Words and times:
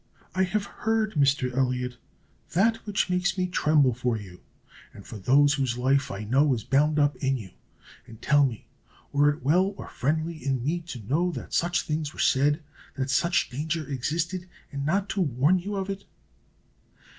"I 0.33 0.41
have 0.45 0.65
heard, 0.65 1.13
Mr. 1.13 1.55
Elliot, 1.55 1.97
that 2.53 2.77
which 2.87 3.07
makes 3.07 3.37
me 3.37 3.45
tremble 3.45 3.93
for 3.93 4.17
you, 4.17 4.41
and 4.95 5.05
for 5.05 5.19
those 5.19 5.53
whose 5.53 5.77
life, 5.77 6.09
I 6.09 6.23
know, 6.23 6.55
is 6.55 6.63
bound 6.63 6.97
up 6.97 7.15
in 7.17 7.37
you; 7.37 7.51
and, 8.07 8.19
tell 8.19 8.43
me, 8.43 8.67
were 9.11 9.29
it 9.29 9.43
well 9.43 9.75
or 9.77 9.89
friendly 9.89 10.43
in 10.43 10.65
me 10.65 10.79
to 10.87 11.03
know 11.07 11.31
that 11.33 11.53
such 11.53 11.83
things 11.83 12.13
were 12.13 12.19
said, 12.19 12.63
that 12.95 13.11
such 13.11 13.51
danger 13.51 13.87
existed, 13.87 14.49
and 14.71 14.87
not 14.87 15.07
to 15.09 15.21
warn 15.21 15.59
you 15.59 15.75
of 15.75 15.87
it?" 15.87 16.05